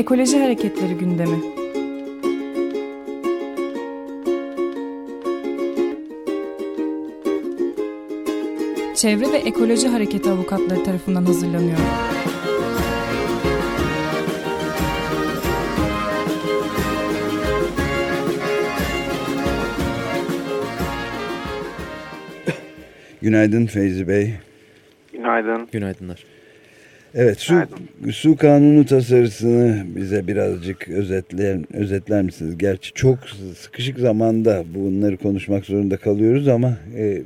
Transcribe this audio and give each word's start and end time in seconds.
Ekoloji 0.00 0.38
Hareketleri 0.38 0.94
gündemi. 0.94 1.36
Çevre 8.96 9.32
ve 9.32 9.36
Ekoloji 9.36 9.88
Hareketi 9.88 10.30
avukatları 10.30 10.84
tarafından 10.84 11.24
hazırlanıyor. 11.24 11.78
Günaydın 23.22 23.66
Feyzi 23.66 24.08
Bey. 24.08 24.34
Günaydın. 25.12 25.68
Günaydınlar. 25.72 26.24
Evet 27.14 27.40
su, 27.40 27.54
su 28.12 28.36
kanunu 28.36 28.86
tasarısını 28.86 29.82
bize 29.96 30.26
birazcık 30.26 30.88
özetler, 30.88 31.58
özetler 31.74 32.22
misiniz? 32.22 32.58
Gerçi 32.58 32.92
çok 32.92 33.18
sıkışık 33.56 33.98
zamanda 33.98 34.64
bunları 34.74 35.16
konuşmak 35.16 35.64
zorunda 35.64 35.96
kalıyoruz 35.96 36.48
ama 36.48 36.72
e, 36.96 37.22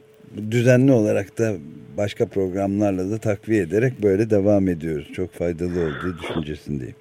düzenli 0.50 0.92
olarak 0.92 1.38
da 1.38 1.52
başka 1.96 2.26
programlarla 2.26 3.10
da 3.10 3.18
takviye 3.18 3.62
ederek 3.62 4.02
böyle 4.02 4.30
devam 4.30 4.68
ediyoruz. 4.68 5.12
Çok 5.12 5.32
faydalı 5.32 5.80
olduğu 5.80 6.18
düşüncesindeyim. 6.22 6.96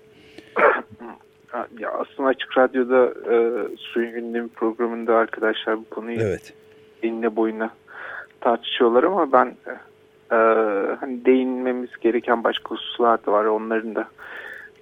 Ya 1.79 1.89
aslında 1.91 2.29
Açık 2.29 2.57
Radyo'da 2.57 3.05
e, 3.05 3.35
Suyun 3.77 4.13
Gündemi 4.13 4.49
programında 4.49 5.15
arkadaşlar 5.15 5.77
bu 5.77 5.83
konuyu 5.89 6.19
evet. 6.21 6.53
enine 7.03 7.35
boyuna 7.35 7.69
tartışıyorlar 8.41 9.03
ama 9.03 9.31
ben 9.31 9.55
e, 10.33 10.37
hani 10.99 11.25
değinmemiz 11.25 11.89
gereken 12.01 12.43
başka 12.43 12.69
hususlar 12.69 13.25
da 13.25 13.31
var. 13.31 13.45
Onların 13.45 13.95
da 13.95 14.07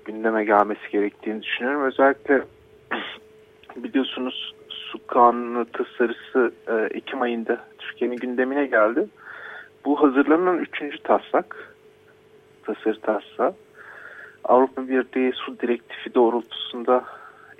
gündeme 0.05 0.43
gelmesi 0.46 0.91
gerektiğini 0.91 1.43
düşünüyorum. 1.43 1.84
Özellikle 1.84 2.41
biliyorsunuz 3.76 4.55
su 4.70 5.08
kanunu 5.08 5.66
tasarısı 5.66 6.52
e, 6.68 6.98
Ekim 6.98 7.21
ayında 7.21 7.58
Türkiye'nin 7.77 8.18
gündemine 8.18 8.66
geldi. 8.66 9.08
Bu 9.85 10.02
hazırlanan 10.02 10.58
üçüncü 10.58 10.98
taslak, 10.98 11.76
tasarı 12.63 12.99
taslağı. 12.99 13.54
Avrupa 14.43 14.88
Birliği 14.88 15.34
su 15.34 15.60
direktifi 15.60 16.13
doğrultusunda 16.13 17.04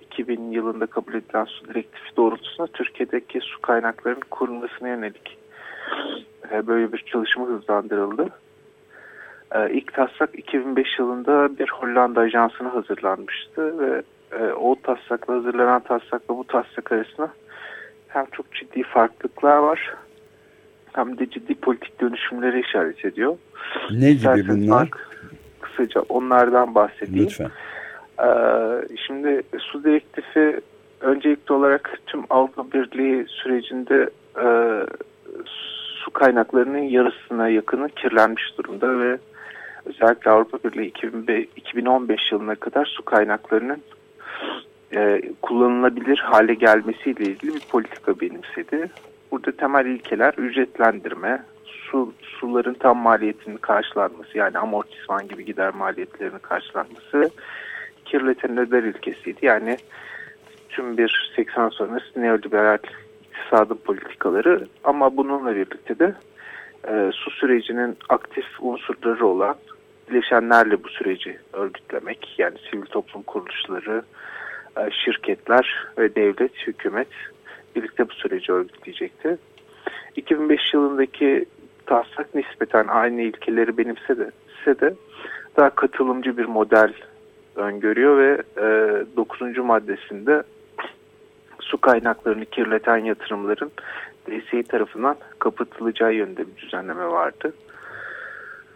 2000 0.02 0.52
yılında 0.52 0.86
kabul 0.86 1.14
edilen 1.14 1.46
su 1.46 1.68
direktifi 1.68 2.16
doğrultusunda 2.18 2.68
Türkiye'deki 2.68 3.40
su 3.42 3.62
kaynaklarının 3.62 4.24
korunmasına 4.30 4.88
yönelik 4.88 5.41
e, 6.52 6.68
böyle 6.68 6.94
bir 6.94 7.04
çalışma 7.06 7.46
hızlandırıldı. 7.46 8.30
E, 9.56 9.70
ilk 9.74 9.94
taslak 9.94 10.40
2005 10.40 11.00
yılında 11.00 11.58
bir 11.60 11.70
Hollanda 11.70 12.22
ajansına 12.22 12.74
hazırlanmıştı 12.74 13.80
ve 13.80 14.02
e, 14.40 14.54
o 14.54 14.76
taslakla 14.84 15.34
hazırlanan 15.34 15.80
taslakla 15.80 16.38
bu 16.38 16.44
taslak 16.44 16.92
arasında 16.92 17.30
hem 18.08 18.26
çok 18.26 18.54
ciddi 18.54 18.84
farklılıklar 18.84 19.58
var 19.58 19.94
hem 20.94 21.18
de 21.18 21.30
ciddi 21.30 21.56
politik 21.56 22.02
dönüşümlere 22.02 22.60
işaret 22.60 23.06
ediyor. 23.06 23.38
Ne 23.92 24.14
gibi 24.14 24.48
bunlar? 24.48 24.90
Kısaca 25.62 26.02
onlardan 26.02 26.76
bahsedeyim. 26.76 27.26
Lütfen. 27.26 27.52
Ee, 28.20 28.28
şimdi 29.08 29.42
su 29.60 29.84
direktifi 29.84 30.62
öncelikli 31.02 31.54
olarak 31.54 32.00
tüm 32.08 32.22
Avrupa 32.30 32.72
Birliği 32.72 33.26
sürecinde 33.28 34.10
e, 34.38 34.48
su 36.06 36.12
kaynaklarının 36.12 36.84
yarısına 36.84 37.50
yakını 37.50 37.90
kirlenmiş 37.90 38.58
durumda 38.58 39.00
ve 39.00 39.18
özellikle 39.86 40.32
Avrupa 40.32 40.58
Birliği 40.70 40.94
2015 41.56 42.32
yılına 42.32 42.56
kadar 42.56 42.86
su 42.86 43.06
kaynaklarının 43.06 43.82
e, 44.94 45.22
kullanılabilir 45.42 46.18
hale 46.18 46.54
gelmesiyle 46.54 47.24
ilgili 47.24 47.56
bir 47.56 47.68
politika 47.70 48.20
benimsedi. 48.20 48.90
Burada 49.32 49.52
temel 49.52 49.86
ilkeler 49.86 50.34
ücretlendirme, 50.34 51.44
su, 51.66 52.14
suların 52.22 52.74
tam 52.74 52.98
maliyetinin 52.98 53.58
karşılanması 53.58 54.38
yani 54.38 54.58
amortisman 54.58 55.28
gibi 55.28 55.46
gider 55.46 55.74
maliyetlerinin 55.74 56.40
karşılanması, 56.40 57.32
kirleten 58.06 58.58
öder 58.58 58.84
ilkesiydi. 58.84 59.46
Yani 59.46 59.78
tüm 60.70 60.98
bir 60.98 61.32
80 61.36 61.70
sonrası 61.70 62.22
neoliberal 62.22 62.78
iktisadın 63.52 63.76
politikaları 63.76 64.68
ama 64.84 65.18
bununla 65.18 65.56
birlikte 65.56 66.00
de 66.00 66.16
e, 66.88 67.12
su 67.14 67.32
sürecinin 67.32 67.98
aktif 68.10 68.46
unsurları 68.60 69.28
olan 69.28 69.56
bileşenlerle 70.10 70.84
bu 70.84 70.90
süreci 70.90 71.38
örgütlemek 71.54 72.36
yani 72.38 72.58
sivil 72.72 72.86
toplum 72.86 73.24
kuruluşları, 73.24 74.04
e, 74.78 74.92
şirketler 74.92 75.88
ve 75.98 76.16
devlet, 76.16 76.68
hükümet 76.68 77.08
birlikte 77.76 78.10
bu 78.10 78.14
süreci 78.14 78.52
örgütleyecekti. 78.52 79.38
2005 80.16 80.74
yılındaki 80.74 81.46
taslak 81.86 82.36
nispeten 82.36 82.88
aynı 82.88 83.22
ilkeleri 83.22 83.78
benimse 83.78 84.18
de, 84.18 84.32
de 84.82 84.94
daha 85.58 85.70
katılımcı 85.70 86.38
bir 86.38 86.46
model 86.46 86.94
öngörüyor 87.56 88.18
ve 88.18 88.42
e, 88.58 88.66
9. 89.18 89.58
maddesinde 89.58 90.44
su 91.72 91.82
kaynaklarını 91.82 92.46
kirleten 92.46 92.98
yatırımların 92.98 93.72
DSİ 94.28 94.64
tarafından 94.64 95.16
kapatılacağı 95.40 96.14
yönde 96.14 96.48
bir 96.48 96.62
düzenleme 96.62 97.08
vardı. 97.08 97.54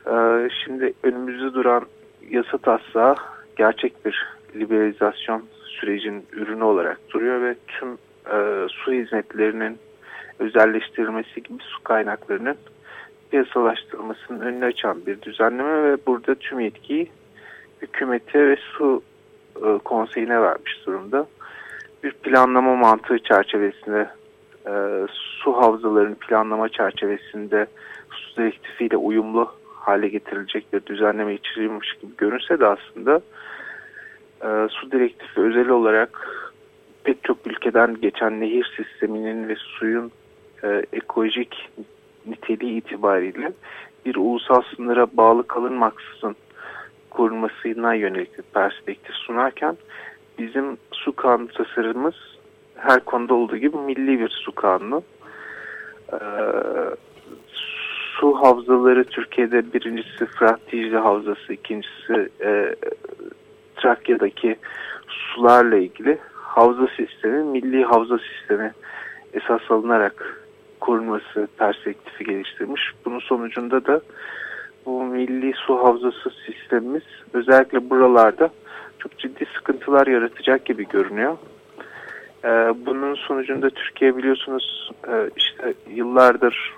Ee, 0.08 0.50
şimdi 0.64 0.94
önümüzde 1.04 1.54
duran 1.54 1.86
yasa 2.30 2.58
taslağı 2.58 3.16
gerçek 3.56 4.06
bir 4.06 4.28
liberalizasyon 4.56 5.44
sürecinin 5.66 6.26
ürünü 6.32 6.64
olarak 6.64 7.00
duruyor 7.10 7.42
ve 7.42 7.56
tüm 7.68 7.94
e, 8.32 8.68
su 8.70 8.92
hizmetlerinin 8.92 9.78
özelleştirilmesi 10.40 11.44
gibi 11.44 11.64
su 11.64 11.84
kaynaklarının 11.84 12.58
piyasalaştırılmasının 13.32 14.40
önünü 14.40 14.66
açan 14.66 15.06
bir 15.06 15.22
düzenleme 15.22 15.84
ve 15.84 15.98
burada 16.08 16.36
tüm 16.36 16.60
yetkiyi 16.60 17.12
hükümete 17.82 18.48
ve 18.48 18.58
su 18.78 19.04
e, 19.56 19.78
konseyine 19.84 20.42
vermiş 20.42 20.86
durumda 20.86 21.28
bir 22.06 22.12
planlama 22.12 22.76
mantığı 22.76 23.20
çerçevesinde 23.20 24.10
e, 24.68 24.74
su 25.14 25.54
havzalarını 25.54 26.16
planlama 26.16 26.70
çerçevesinde 26.70 27.68
su 28.12 28.38
direktifiyle 28.38 28.98
uyumlu 28.98 29.52
hale 29.74 30.08
getirilecek 30.08 30.74
bir 30.74 30.86
düzenleme 30.86 31.34
içerilmiş 31.34 31.94
gibi 32.02 32.12
görünse 32.18 32.60
de 32.60 32.66
aslında 32.68 33.22
e, 34.42 34.68
su 34.70 34.92
direktifi 34.92 35.42
özel 35.42 35.70
olarak 35.70 36.42
pek 37.04 37.24
çok 37.24 37.38
ülkeden 37.48 37.96
geçen 38.02 38.42
nehir 38.42 38.74
sisteminin 38.78 39.48
ve 39.48 39.56
suyun 39.56 40.12
e, 40.64 40.86
ekolojik 40.94 41.70
niteliği 42.26 42.78
itibariyle 42.78 43.52
bir 44.06 44.16
ulusal 44.16 44.62
sınıra 44.76 45.08
bağlı 45.14 45.48
kalınmaksızın 45.48 46.36
korunmasına 47.10 47.94
yönelik 47.94 48.38
bir 48.38 48.44
perspektif 48.44 49.16
sunarken 49.16 49.78
bizim 50.38 50.78
su 50.92 51.16
kanunu 51.16 51.48
tasarımımız 51.48 52.16
her 52.76 53.06
konuda 53.06 53.34
olduğu 53.34 53.58
gibi 53.58 53.78
milli 53.78 54.20
bir 54.20 54.30
su 54.30 54.56
kanunu. 54.56 55.04
Ee, 56.14 56.18
su 58.20 58.34
havzaları 58.34 59.04
Türkiye'de 59.04 59.74
birincisi 59.74 60.26
Fırat 60.26 60.60
Dicle 60.72 60.98
Havzası, 60.98 61.54
ikincisi 61.54 62.30
e, 62.42 62.76
Trakya'daki 63.76 64.56
sularla 65.08 65.76
ilgili 65.76 66.18
havza 66.34 66.88
sistemi, 66.88 67.44
milli 67.44 67.84
havza 67.84 68.18
sistemi 68.18 68.74
esas 69.34 69.72
alınarak 69.72 70.46
korunması 70.80 71.48
perspektifi 71.58 72.24
geliştirmiş. 72.24 72.82
Bunun 73.06 73.20
sonucunda 73.20 73.86
da 73.86 74.02
bu 74.86 75.04
milli 75.04 75.54
su 75.56 75.78
havzası 75.78 76.32
sistemimiz 76.46 77.04
özellikle 77.34 77.90
buralarda 77.90 78.50
çok 79.06 79.20
ciddi 79.20 79.46
sıkıntılar 79.58 80.08
yaratacak 80.08 80.66
gibi 80.66 80.88
görünüyor. 80.88 81.38
Ee, 82.46 82.48
bunun 82.86 83.16
sonucunda 83.16 83.70
Türkiye 83.70 84.18
biliyorsunuz 84.18 84.92
e, 85.08 85.30
işte 85.38 85.74
yıllardır 85.90 86.74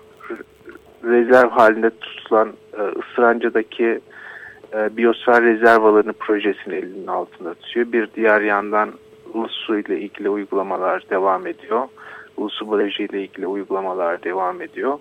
rezerv 1.04 1.50
halinde 1.50 1.90
tutulan 1.90 2.54
e, 2.74 2.82
Isıranca'daki 3.00 4.00
e, 4.74 4.98
biyosfer 4.98 5.44
rezerv 5.44 5.84
alanı 5.84 6.14
projesini 6.14 6.76
elinin 6.76 7.08
altında 7.08 7.54
tutuyor. 7.54 7.92
Bir 7.92 8.10
diğer 8.16 8.42
yandan 8.42 8.90
Ulusu 9.34 9.80
ile 9.80 10.00
ilgili 10.00 10.30
uygulamalar 10.30 11.04
devam 11.10 11.48
ediyor. 11.48 11.88
Ulusu 12.38 12.72
Barajı 12.72 13.04
ile 13.04 13.22
ilgili 13.22 13.48
uygulamalar 13.48 14.24
devam 14.24 14.62
ediyor. 14.62 15.00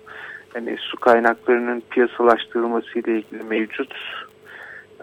Yani 0.55 0.77
su 0.79 0.97
kaynaklarının 0.97 1.83
piyasalaştırılması 1.89 2.99
ile 2.99 3.17
ilgili 3.17 3.43
mevcut 3.43 3.93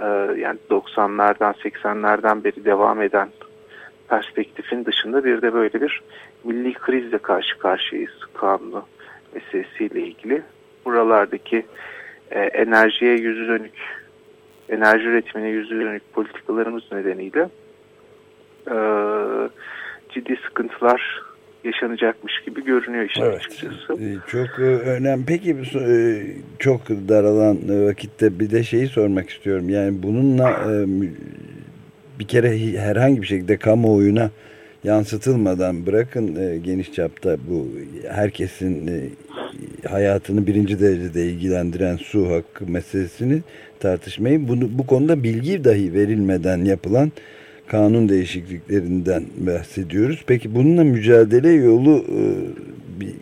e, 0.00 0.06
yani 0.40 0.58
90'lardan 0.70 1.54
80'lerden 1.54 2.44
beri 2.44 2.64
devam 2.64 3.02
eden 3.02 3.28
perspektifin 4.08 4.84
dışında 4.84 5.24
bir 5.24 5.42
de 5.42 5.54
böyle 5.54 5.80
bir 5.80 6.02
milli 6.44 6.74
krizle 6.74 7.18
karşı 7.18 7.58
karşıyayız 7.58 8.24
kanunu 8.34 8.84
meselesiyle 9.34 10.00
ilgili. 10.00 10.42
Buralardaki 10.84 11.66
e, 12.30 12.40
enerjiye 12.40 13.16
yüzü 13.16 13.48
dönük, 13.48 13.74
enerji 14.68 15.04
üretimine 15.04 15.48
yüzü 15.48 15.80
dönük 15.80 16.12
politikalarımız 16.12 16.92
nedeniyle 16.92 17.48
e, 18.70 18.76
ciddi 20.08 20.36
sıkıntılar 20.36 21.22
yaşanacakmış 21.64 22.32
gibi 22.46 22.64
görünüyor 22.64 23.04
işin 23.04 23.22
evet. 23.22 23.36
açıkçası. 23.36 23.92
E, 23.92 24.16
çok 24.28 24.58
e, 24.58 24.62
önemli. 24.62 25.24
Peki 25.26 25.50
e, 25.50 26.22
çok 26.58 26.88
daralan 26.88 27.58
vakitte 27.86 28.40
bir 28.40 28.50
de 28.50 28.62
şeyi 28.62 28.86
sormak 28.86 29.30
istiyorum. 29.30 29.68
Yani 29.68 30.02
bununla 30.02 30.60
bir 32.18 32.28
kere 32.28 32.78
herhangi 32.78 33.22
bir 33.22 33.26
şekilde 33.26 33.56
kamuoyuna 33.56 34.30
yansıtılmadan 34.84 35.86
bırakın 35.86 36.62
geniş 36.62 36.92
çapta 36.92 37.36
bu 37.48 37.68
herkesin 38.08 38.90
hayatını 39.88 40.46
birinci 40.46 40.80
derecede 40.80 41.26
ilgilendiren 41.26 41.96
su 41.96 42.30
hakkı 42.30 42.66
meselesini 42.66 43.42
tartışmayı 43.80 44.48
bunu, 44.48 44.78
bu 44.78 44.86
konuda 44.86 45.22
bilgi 45.22 45.64
dahi 45.64 45.94
verilmeden 45.94 46.64
yapılan 46.64 47.12
kanun 47.66 48.08
değişikliklerinden 48.08 49.22
bahsediyoruz. 49.36 50.24
Peki 50.26 50.54
bununla 50.54 50.84
mücadele 50.84 51.50
yolu 51.50 51.96
e, 51.96 52.20
bir 53.00 53.14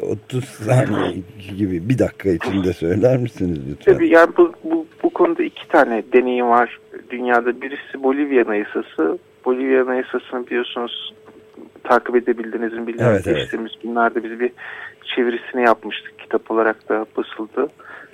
30 0.00 0.44
saniye 0.44 1.14
gibi 1.58 1.88
bir 1.88 1.98
dakika 1.98 2.30
içinde 2.30 2.72
söyler 2.72 3.16
misiniz 3.16 3.58
lütfen? 3.70 3.94
Tabii 3.94 4.08
yani 4.08 4.30
bu, 4.36 4.52
bu, 4.64 4.86
bu 5.02 5.10
konuda 5.10 5.42
iki 5.42 5.68
tane 5.68 6.02
deneyim 6.12 6.48
var 6.48 6.78
dünyada. 7.10 7.62
Birisi 7.62 8.02
Bolivya 8.02 8.44
Anayasası. 8.44 9.18
Bolivya 9.44 9.82
Anayasası'nı 9.82 10.46
biliyorsunuz 10.46 11.14
takip 11.84 12.16
edebildiniz 12.16 12.72
mi 12.72 12.86
bilmiyorum. 12.86 13.14
Evet, 13.14 13.26
evet. 13.26 13.36
Geçtiğimiz 13.36 13.72
günlerde 13.82 14.24
biz 14.24 14.40
bir 14.40 14.50
çevirisini 15.14 15.62
yapmıştık. 15.62 16.18
Kitap 16.18 16.50
olarak 16.50 16.88
da 16.88 17.06
basıldı. 17.16 17.68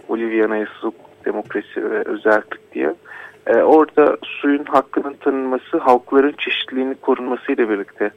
Bolivya 0.08 0.46
Anayasası 0.46 0.92
Demokrasi 1.24 1.90
ve 1.90 2.02
Özellik 2.04 2.74
diye. 2.74 2.94
E, 3.46 3.56
orada 3.56 4.16
suyun 4.24 4.64
hakkının 4.64 5.14
tanınması 5.14 5.78
halkların 5.78 6.34
çeşitliliğini 6.38 6.94
korunmasıyla 6.94 7.70
birlikte 7.70 8.10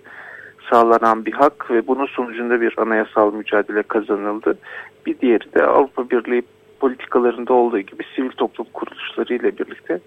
sağlanan 0.70 1.26
bir 1.26 1.34
hak 1.34 1.72
ve 1.72 1.88
bunun 1.88 2.06
sonucunda 2.06 2.62
bir 2.62 2.74
anayasal 2.78 3.34
mücadele 3.34 3.84
kazanıldı. 3.84 4.58
Bir 5.06 5.20
diğeri 5.20 5.54
de 5.54 5.64
Avrupa 5.64 6.10
Birliği 6.10 6.44
politikalarında 6.80 7.54
olduğu 7.54 7.80
gibi 7.80 8.04
sivil 8.16 8.32
toplum 8.32 8.68
kuruluşları 8.74 9.34
ile 9.34 9.58
birlikte 9.58 10.00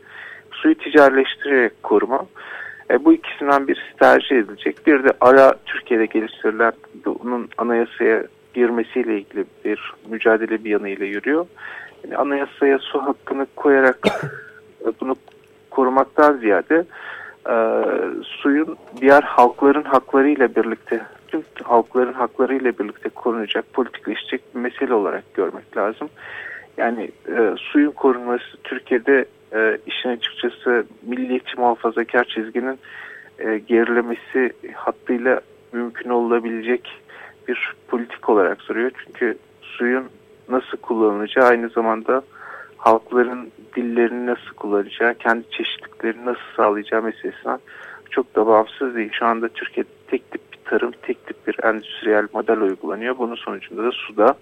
suyu 0.50 0.74
ticarileştirerek 0.74 1.82
koruma. 1.82 2.26
E, 2.90 3.04
bu 3.04 3.12
ikisinden 3.12 3.68
birisi 3.68 3.96
tercih 3.98 4.36
edilecek. 4.36 4.86
Bir 4.86 5.04
de 5.04 5.12
ara 5.20 5.54
Türkiye'de 5.66 6.06
geliştirilen 6.06 6.72
bunun 7.04 7.48
anayasaya 7.58 8.24
girmesiyle 8.54 9.18
ilgili 9.18 9.44
bir 9.64 9.92
mücadele 10.08 10.64
bir 10.64 10.70
yanıyla 10.70 11.06
yürüyor. 11.06 11.46
Yani 12.04 12.16
anayasaya 12.16 12.78
su 12.78 13.02
hakkını 13.02 13.46
koyarak 13.56 13.98
bunu 15.00 15.16
korumaktan 15.70 16.36
ziyade 16.36 16.84
e, 17.50 17.54
suyun 18.22 18.76
diğer 19.00 19.22
halkların 19.22 19.82
haklarıyla 19.82 20.54
birlikte 20.54 21.00
tüm 21.28 21.42
halkların 21.62 22.12
haklarıyla 22.12 22.72
birlikte 22.78 23.08
korunacak, 23.08 23.72
politikleşecek 23.72 24.54
bir 24.54 24.60
mesele 24.60 24.94
olarak 24.94 25.34
görmek 25.34 25.76
lazım. 25.76 26.08
Yani 26.76 27.10
e, 27.28 27.54
suyun 27.56 27.90
korunması 27.90 28.56
Türkiye'de 28.64 29.24
e, 29.52 29.78
işin 29.86 30.08
açıkçası 30.08 30.84
milliyetçi 31.02 31.60
muhafazakar 31.60 32.24
çizginin 32.24 32.78
e, 33.38 33.58
gerilemesi 33.58 34.52
hattıyla 34.74 35.40
mümkün 35.72 36.10
olabilecek 36.10 37.02
bir 37.48 37.74
politik 37.88 38.28
olarak 38.28 38.62
soruyor. 38.62 38.90
Çünkü 39.06 39.38
suyun 39.62 40.04
nasıl 40.48 40.76
kullanılacağı 40.76 41.46
aynı 41.46 41.68
zamanda 41.68 42.22
halkların 42.80 43.50
dillerini 43.76 44.26
nasıl 44.26 44.54
kullanacağı, 44.56 45.14
kendi 45.14 45.50
çeşitliklerini 45.50 46.24
nasıl 46.24 46.40
sağlayacağı 46.56 47.02
meselesinden 47.02 47.58
çok 48.10 48.36
da 48.36 48.46
bağımsız 48.46 48.94
değil. 48.94 49.10
Şu 49.12 49.26
anda 49.26 49.48
Türkiye'de 49.48 49.88
tek 50.08 50.30
tip 50.30 50.52
bir 50.52 50.70
tarım, 50.70 50.92
tek 51.02 51.26
tip 51.26 51.46
bir 51.46 51.64
endüstriyel 51.64 52.26
model 52.32 52.60
uygulanıyor. 52.60 53.18
Bunun 53.18 53.34
sonucunda 53.34 53.84
da 53.84 53.90
suda 53.92 54.34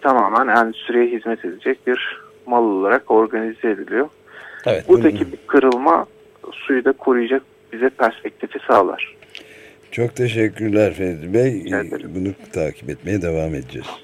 tamamen 0.00 0.56
endüstriye 0.56 1.06
hizmet 1.06 1.44
edecek 1.44 1.86
bir 1.86 2.20
mal 2.46 2.64
olarak 2.64 3.10
organize 3.10 3.70
ediliyor. 3.70 4.08
Evet, 4.66 4.88
Buradaki 4.88 5.32
bir 5.32 5.38
kırılma 5.46 6.06
suyu 6.52 6.84
da 6.84 6.92
koruyacak 6.92 7.42
bize 7.72 7.88
perspektifi 7.88 8.58
sağlar. 8.68 9.16
Çok 9.90 10.16
teşekkürler 10.16 10.94
Fevzi 10.94 11.34
Bey. 11.34 11.64
Bunu 12.14 12.28
takip 12.52 12.90
etmeye 12.90 13.22
devam 13.22 13.54
edeceğiz. 13.54 14.03